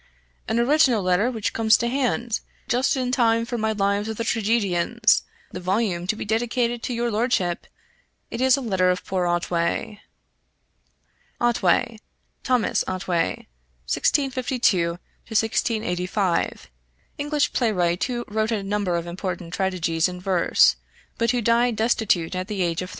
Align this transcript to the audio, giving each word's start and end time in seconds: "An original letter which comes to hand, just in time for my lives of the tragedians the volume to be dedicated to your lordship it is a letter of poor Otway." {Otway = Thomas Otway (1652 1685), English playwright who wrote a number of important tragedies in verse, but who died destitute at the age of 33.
"An 0.47 0.59
original 0.59 1.03
letter 1.03 1.29
which 1.29 1.53
comes 1.53 1.77
to 1.77 1.87
hand, 1.87 2.39
just 2.67 2.97
in 2.97 3.11
time 3.11 3.45
for 3.45 3.55
my 3.59 3.71
lives 3.73 4.09
of 4.09 4.17
the 4.17 4.23
tragedians 4.23 5.21
the 5.51 5.59
volume 5.59 6.07
to 6.07 6.15
be 6.15 6.25
dedicated 6.25 6.81
to 6.81 6.93
your 6.95 7.11
lordship 7.11 7.67
it 8.31 8.41
is 8.41 8.57
a 8.57 8.61
letter 8.61 8.89
of 8.89 9.05
poor 9.05 9.27
Otway." 9.27 10.01
{Otway 11.39 11.99
= 12.19 12.43
Thomas 12.43 12.83
Otway 12.87 13.45
(1652 13.85 14.97
1685), 15.27 16.71
English 17.19 17.53
playwright 17.53 18.03
who 18.05 18.25
wrote 18.27 18.49
a 18.49 18.63
number 18.63 18.95
of 18.95 19.05
important 19.05 19.53
tragedies 19.53 20.09
in 20.09 20.19
verse, 20.19 20.77
but 21.19 21.29
who 21.29 21.41
died 21.41 21.75
destitute 21.75 22.33
at 22.35 22.47
the 22.47 22.63
age 22.63 22.81
of 22.81 22.89
33. 22.89 22.89